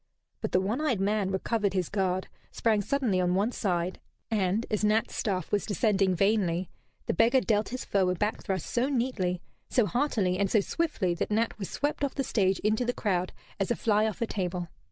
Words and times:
But 0.41 0.51
the 0.51 0.59
one 0.59 0.81
eyed 0.81 0.99
man 0.99 1.29
recovered 1.29 1.73
his 1.75 1.87
guard, 1.87 2.27
sprang 2.49 2.81
suddenly 2.81 3.21
on 3.21 3.35
one 3.35 3.51
side, 3.51 3.99
and, 4.31 4.65
as 4.71 4.83
Nat's 4.83 5.13
staff 5.15 5.51
was 5.51 5.63
descending 5.67 6.15
vainly, 6.15 6.71
the 7.05 7.13
beggar 7.13 7.39
dealt 7.39 7.69
his 7.69 7.85
foe 7.85 8.09
a 8.09 8.15
back 8.15 8.41
thrust 8.41 8.65
so 8.65 8.89
neatly, 8.89 9.43
so 9.69 9.85
heartily, 9.85 10.39
and 10.39 10.49
so 10.49 10.59
swiftly 10.59 11.13
that 11.13 11.29
Nat 11.29 11.55
was 11.59 11.69
swept 11.69 12.03
off 12.03 12.15
the 12.15 12.23
stage 12.23 12.57
into 12.61 12.83
the 12.83 12.93
crowd 12.93 13.31
as 13.59 13.69
a 13.69 13.75
fly 13.75 14.07
off 14.07 14.23
a 14.23 14.25
table. 14.25 14.69